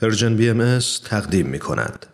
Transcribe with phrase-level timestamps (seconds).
[0.00, 2.06] پرژن بی ام تقدیم می کند.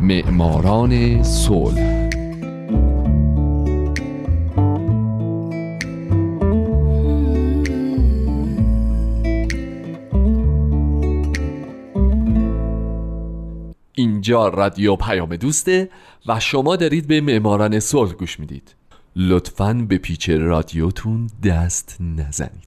[0.00, 2.08] معماران صلح
[13.94, 15.90] اینجا رادیو پیام دوسته
[16.26, 18.77] و شما دارید به معماران صلح گوش می‌دید
[19.20, 22.64] لطفا به پیچ رادیوتون دست نزنید.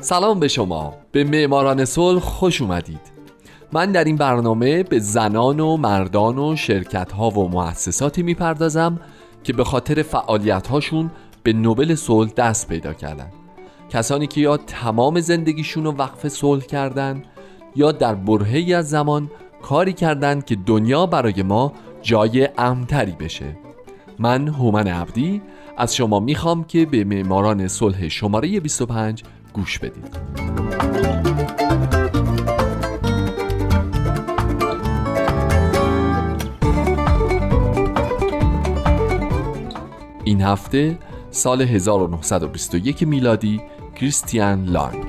[0.00, 0.94] سلام به شما.
[1.12, 3.00] به معماران صلح خوش اومدید.
[3.72, 9.00] من در این برنامه به زنان و مردان و شرکت ها و مؤسساتی می‌پردازم
[9.44, 11.10] که به خاطر فعالیت هاشون
[11.42, 13.41] به نوبل صلح دست پیدا کردن.
[13.92, 17.22] کسانی که یا تمام زندگیشون رو وقف صلح کردن
[17.76, 19.30] یا در برهی از زمان
[19.62, 23.56] کاری کردند که دنیا برای ما جای امتری بشه.
[24.18, 25.42] من هومن عبدی
[25.76, 30.16] از شما می‌خوام که به معماران صلح شماره 25 گوش بدید.
[40.24, 40.98] این هفته
[41.30, 43.60] سال 1921 میلادی
[44.02, 45.04] کریستیان لانگ.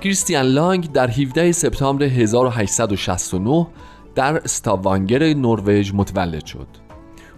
[0.00, 3.66] کریستیان لانگ در 17 سپتامبر 1869
[4.14, 6.68] در استاوانگر نروژ متولد شد.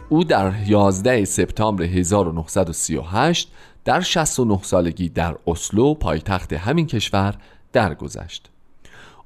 [0.08, 3.52] او در 11 سپتامبر 1938
[3.84, 7.34] در 69 سالگی در اسلو پایتخت همین کشور
[7.72, 8.50] درگذشت.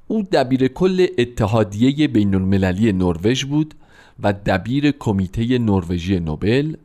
[0.07, 3.73] او دبیر کل اتحادیه بین المللی نروژ بود
[4.23, 6.75] و دبیر کمیته نروژی نوبل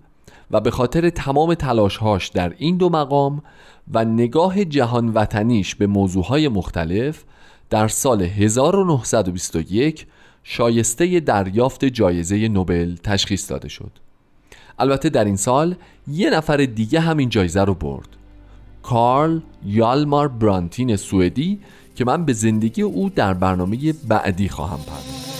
[0.50, 3.42] و به خاطر تمام تلاشهاش در این دو مقام
[3.92, 7.24] و نگاه جهان وطنیش به موضوعهای مختلف
[7.70, 10.06] در سال 1921
[10.42, 13.90] شایسته دریافت جایزه نوبل تشخیص داده شد.
[14.78, 15.74] البته در این سال
[16.08, 18.08] یه نفر دیگه همین جایزه رو برد.
[18.82, 21.60] کارل یالمار برانتین سوئدی
[21.94, 25.30] که من به زندگی او در برنامه بعدی خواهم پرداخت.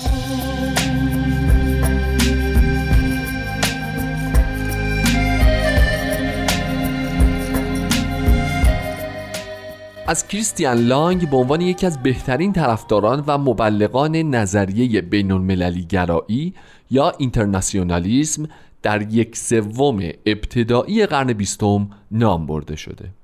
[10.11, 16.55] از کریستیان لانگ به عنوان یکی از بهترین طرفداران و مبلغان نظریه بین المللی گرایی
[16.91, 18.49] یا اینترناسیونالیسم
[18.83, 23.20] در یک سوم ابتدایی قرن بیستم نام برده شده.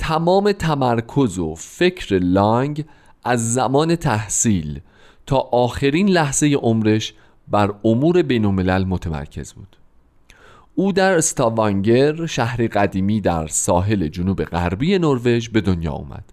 [0.00, 2.84] تمام تمرکز و فکر لانگ
[3.24, 4.80] از زمان تحصیل
[5.26, 7.14] تا آخرین لحظه عمرش
[7.48, 9.76] بر امور بین متمرکز بود.
[10.74, 16.24] او در استاوانگر شهر قدیمی در ساحل جنوب غربی نروژ به دنیا آمد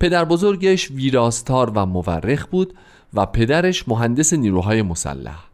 [0.00, 2.74] پدر بزرگش ویراستار و مورخ بود
[3.14, 5.44] و پدرش مهندس نیروهای مسلح.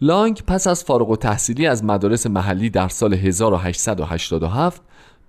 [0.00, 4.82] لانگ پس از فارغ و تحصیلی از مدارس محلی در سال 1887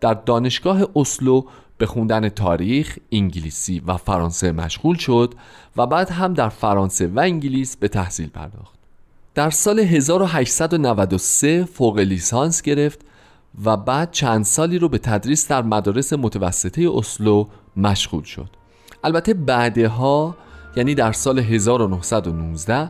[0.03, 1.43] در دانشگاه اسلو
[1.77, 5.33] به خوندن تاریخ، انگلیسی و فرانسه مشغول شد
[5.77, 8.73] و بعد هم در فرانسه و انگلیس به تحصیل پرداخت.
[9.35, 12.99] در سال 1893 فوق لیسانس گرفت
[13.65, 17.45] و بعد چند سالی رو به تدریس در مدارس متوسطه اسلو
[17.77, 18.49] مشغول شد.
[19.03, 20.35] البته بعدها
[20.75, 22.89] یعنی در سال 1919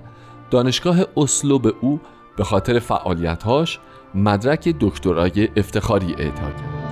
[0.52, 2.00] دانشگاه اسلو به او
[2.38, 3.80] به خاطر فعالیتهاش
[4.16, 6.83] مدرک دکترای افتخاری اعطا کرد.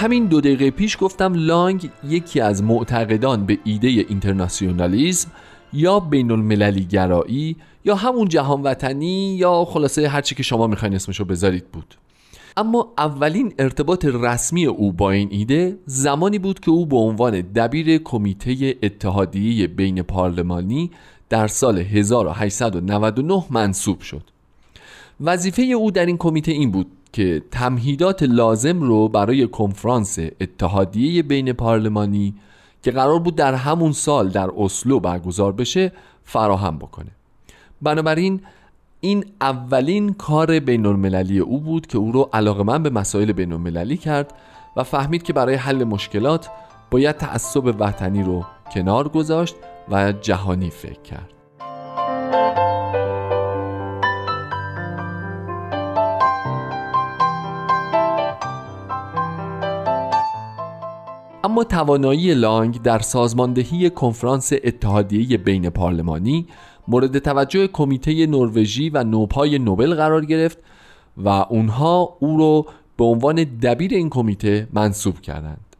[0.00, 5.30] همین دو دقیقه پیش گفتم لانگ یکی از معتقدان به ایده اینترناسیونالیسم
[5.72, 11.24] یا بین المللی گرایی یا همون جهان وطنی یا خلاصه هرچی که شما می‌خواین اسمشو
[11.24, 11.94] بذارید بود.
[12.56, 17.98] اما اولین ارتباط رسمی او با این ایده زمانی بود که او به عنوان دبیر
[17.98, 20.90] کمیته اتحادیه بین پارلمانی
[21.28, 24.22] در سال 1899 منصوب شد.
[25.20, 31.52] وظیفه او در این کمیته این بود که تمهیدات لازم رو برای کنفرانس اتحادیه بین
[31.52, 32.34] پارلمانی
[32.82, 35.92] که قرار بود در همون سال در اسلو برگزار بشه
[36.24, 37.10] فراهم بکنه.
[37.82, 38.40] بنابراین
[39.00, 43.52] این اولین کار بین المللی او بود که او رو علاقه من به مسائل بین
[43.52, 44.34] المللی کرد
[44.76, 46.48] و فهمید که برای حل مشکلات
[46.90, 49.56] باید تعصب وطنی رو کنار گذاشت
[49.90, 51.30] و جهانی فکر کرد.
[61.50, 66.46] اما توانایی لانگ در سازماندهی کنفرانس اتحادیه بین پارلمانی
[66.88, 70.58] مورد توجه کمیته نروژی و نوپای نوبل قرار گرفت
[71.16, 72.66] و اونها او رو
[72.96, 75.76] به عنوان دبیر این کمیته منصوب کردند.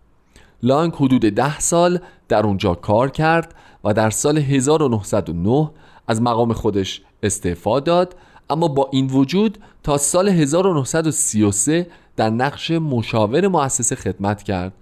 [0.62, 5.70] لانگ حدود ده سال در اونجا کار کرد و در سال 1909
[6.08, 8.17] از مقام خودش استعفا داد
[8.50, 11.87] اما با این وجود تا سال 1933
[12.17, 14.72] در نقش مشاور مؤسسه خدمت کرد.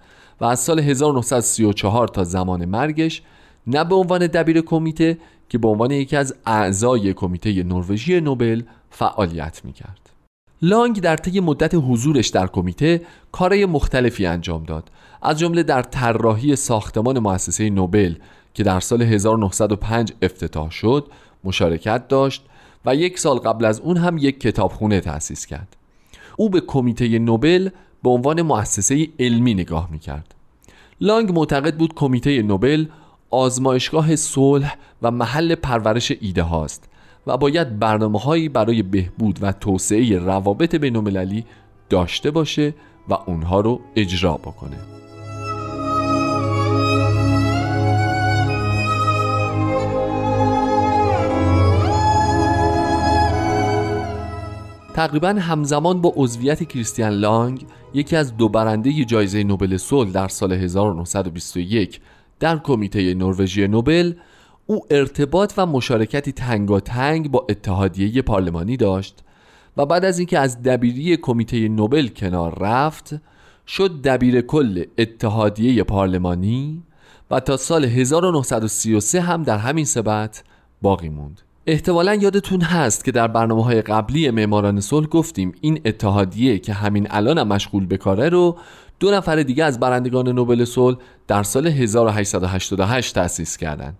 [0.41, 3.21] و از سال 1934 تا زمان مرگش
[3.67, 5.17] نه به عنوان دبیر کمیته
[5.49, 10.09] که به عنوان یکی از اعضای کمیته نروژی نوبل فعالیت می‌کرد.
[10.61, 13.01] لانگ در طی مدت حضورش در کمیته
[13.31, 14.91] کارهای مختلفی انجام داد.
[15.21, 18.15] از جمله در طراحی ساختمان مؤسسه نوبل
[18.53, 21.07] که در سال 1905 افتتاح شد
[21.43, 22.45] مشارکت داشت
[22.85, 25.75] و یک سال قبل از اون هم یک کتابخونه تأسیس کرد.
[26.37, 27.69] او به کمیته نوبل
[28.03, 30.35] به عنوان مؤسسه علمی نگاه می‌کرد.
[31.01, 32.85] لانگ معتقد بود کمیته نوبل
[33.29, 36.89] آزمایشگاه صلح و محل پرورش ایده هاست
[37.27, 41.43] و باید برنامه هایی برای بهبود و توسعه روابط بین
[41.89, 42.73] داشته باشه
[43.09, 44.98] و اونها رو اجرا بکنه.
[54.99, 60.53] تقریبا همزمان با عضویت کریستیان لانگ یکی از دو برنده جایزه نوبل صلح در سال
[60.53, 62.01] 1921
[62.39, 64.13] در کمیته نروژی نوبل
[64.67, 69.23] او ارتباط و مشارکتی تنگاتنگ با اتحادیه پارلمانی داشت
[69.77, 73.15] و بعد از اینکه از دبیری کمیته نوبل کنار رفت
[73.67, 76.83] شد دبیر کل اتحادیه پارلمانی
[77.31, 80.43] و تا سال 1933 هم در همین سبت
[80.81, 81.48] باقی موند.
[81.67, 87.07] احتمالا یادتون هست که در برنامه های قبلی معماران صلح گفتیم این اتحادیه که همین
[87.09, 88.57] الان هم مشغول به کاره رو
[88.99, 90.97] دو نفر دیگه از برندگان نوبل صلح
[91.27, 93.97] در سال 1888 تأسیس کردند.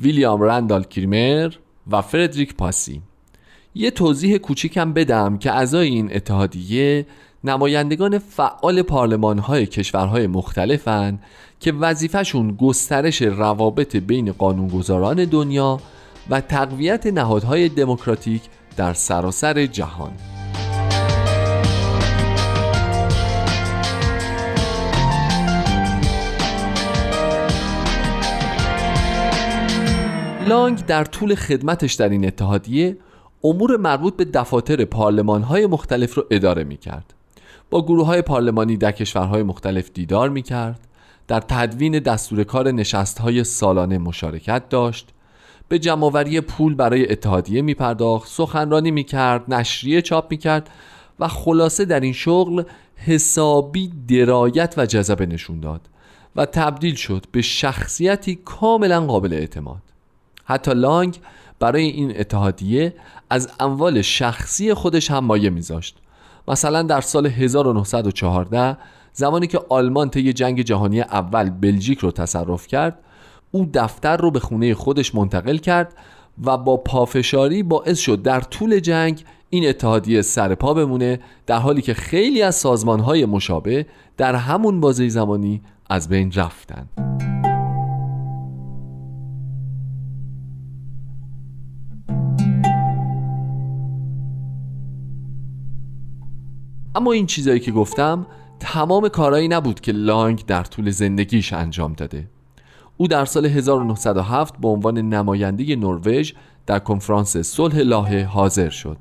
[0.00, 1.52] ویلیام رندال کریمر
[1.90, 3.02] و فردریک پاسی.
[3.74, 7.06] یه توضیح کوچیکم بدم که اعضای این اتحادیه
[7.44, 11.18] نمایندگان فعال پارلمان های کشورهای مختلفن
[11.60, 15.80] که وظیفهشون گسترش روابط بین قانونگذاران دنیا
[16.30, 18.42] و تقویت نهادهای دموکراتیک
[18.76, 20.12] در سراسر جهان.
[30.48, 32.96] لانگ در طول خدمتش در این اتحادیه
[33.44, 37.14] امور مربوط به دفاتر پارلمان های مختلف رو اداره می کرد
[37.70, 40.88] با گروه های پارلمانی در کشورهای مختلف دیدار می کرد
[41.28, 45.08] در تدوین دستور کار نشست های سالانه مشارکت داشت.
[45.70, 50.70] به جمعآوری پول برای اتحادیه می پرداخت سخنرانی می کرد نشریه چاپ می کرد
[51.20, 52.62] و خلاصه در این شغل
[52.96, 55.80] حسابی درایت و جذبه نشون داد
[56.36, 59.82] و تبدیل شد به شخصیتی کاملا قابل اعتماد.
[60.44, 61.18] حتی لانگ
[61.58, 62.94] برای این اتحادیه
[63.30, 65.96] از اموال شخصی خودش هم مایه میذاشت.
[66.48, 68.76] مثلا در سال 1914
[69.12, 72.98] زمانی که آلمان طی جنگ جهانی اول بلژیک رو تصرف کرد
[73.50, 75.94] او دفتر رو به خونه خودش منتقل کرد
[76.44, 81.82] و با پافشاری باعث شد در طول جنگ این اتحادیه سر پا بمونه در حالی
[81.82, 83.86] که خیلی از سازمانهای مشابه
[84.16, 86.88] در همون بازه زمانی از بین رفتن.
[96.94, 98.26] اما این چیزایی که گفتم
[98.60, 102.28] تمام کارهایی نبود که لانگ در طول زندگیش انجام داده.
[103.00, 106.32] او در سال 1907 به عنوان نماینده نروژ
[106.66, 108.96] در کنفرانس صلح لاهه حاضر شد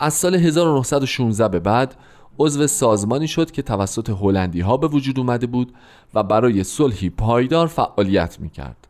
[0.00, 1.96] از سال 1916 به بعد
[2.38, 5.74] عضو سازمانی شد که توسط هلندی ها به وجود اومده بود
[6.14, 8.88] و برای صلحی پایدار فعالیت می کرد.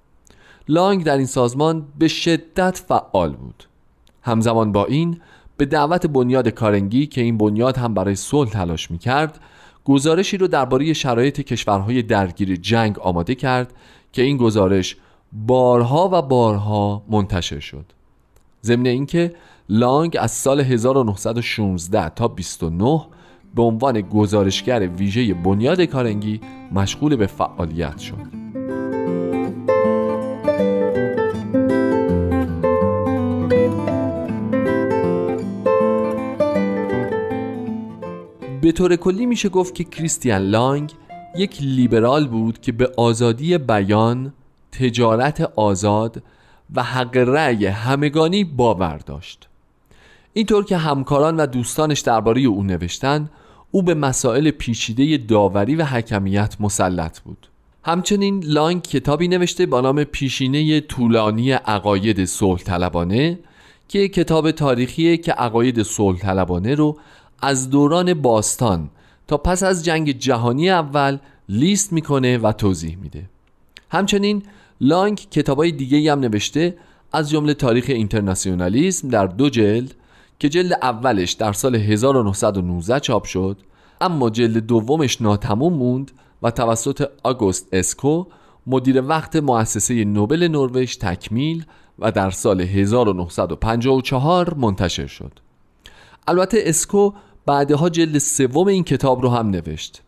[0.69, 3.64] لانگ در این سازمان به شدت فعال بود.
[4.23, 5.21] همزمان با این
[5.57, 9.40] به دعوت بنیاد کارنگی که این بنیاد هم برای صلح تلاش می کرد
[9.85, 13.73] گزارشی رو درباره شرایط کشورهای درگیر جنگ آماده کرد
[14.14, 14.97] که این گزارش
[15.33, 17.85] بارها و بارها منتشر شد.
[18.62, 19.35] ضمن اینکه
[19.68, 23.00] لانگ از سال 1916 تا 29
[23.54, 26.40] به عنوان گزارشگر ویژه بنیاد کارنگی
[26.73, 28.44] مشغول به فعالیت شد.
[38.61, 40.92] به طور کلی میشه گفت که کریستیان لانگ
[41.36, 44.32] یک لیبرال بود که به آزادی بیان،
[44.72, 46.22] تجارت آزاد
[46.74, 49.48] و حق رأی همگانی باور داشت.
[50.32, 53.30] اینطور که همکاران و دوستانش درباره او نوشتن
[53.70, 57.46] او به مسائل پیچیده داوری و حکمیت مسلط بود.
[57.84, 63.38] همچنین لانگ کتابی نوشته با نام پیشینه طولانی عقاید صلح طلبانه
[63.88, 66.96] که کتاب تاریخیه که عقاید صلح طلبانه رو
[67.42, 68.90] از دوران باستان
[69.26, 73.25] تا پس از جنگ جهانی اول لیست می‌کنه و توضیح میده.
[73.90, 74.43] همچنین
[74.81, 76.76] لانگ کتابای دیگه هم نوشته
[77.12, 79.95] از جمله تاریخ اینترناسیونالیسم در دو جلد
[80.38, 83.57] که جلد اولش در سال 1919 چاپ شد
[84.00, 86.11] اما جلد دومش ناتموم موند
[86.43, 88.25] و توسط آگوست اسکو
[88.66, 91.64] مدیر وقت مؤسسه نوبل نروژ تکمیل
[91.99, 95.33] و در سال 1954 منتشر شد.
[96.28, 97.12] البته اسکو
[97.46, 100.02] بعدها جلد سوم این کتاب رو هم نوشت.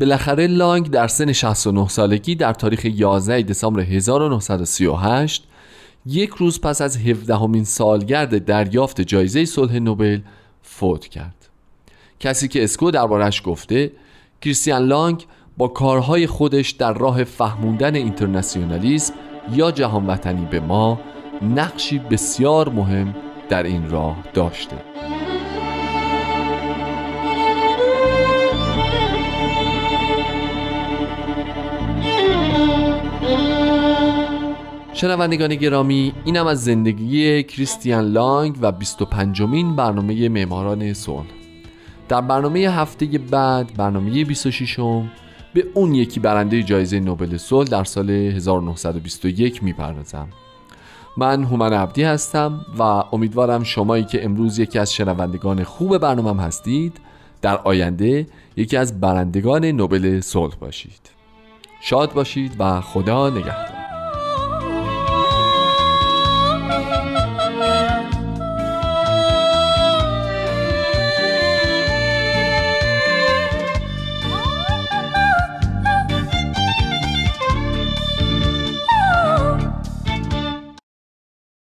[0.00, 5.44] بالاخره لانگ در سن 69 سالگی در تاریخ 11 دسامبر 1938
[6.06, 10.20] یک روز پس از 17 همین سالگرد دریافت جایزه صلح نوبل
[10.62, 11.48] فوت کرد.
[12.20, 13.92] کسی که اسکو دربارش گفته
[14.42, 15.26] کریستیان لانگ
[15.56, 19.14] با کارهای خودش در راه فهموندن اینترنسیونالیسم
[19.52, 21.00] یا جهان وطنی به ما
[21.42, 23.14] نقشی بسیار مهم
[23.48, 24.76] در این راه داشته.
[35.00, 41.26] شنوندگان گرامی اینم از زندگی کریستیان لانگ و 25 مین برنامه معماران صلح.
[42.08, 45.10] در برنامه هفته بعد برنامه 26 م
[45.54, 50.28] به اون یکی برنده جایزه نوبل صلح در سال 1921 می‌پردازم.
[51.16, 57.00] من هومن عبدی هستم و امیدوارم شمایی که امروز یکی از شنوندگان خوب برنامه هستید
[57.42, 58.26] در آینده
[58.56, 61.10] یکی از برندگان نوبل صلح باشید.
[61.82, 63.79] شاد باشید و خدا نگهدار.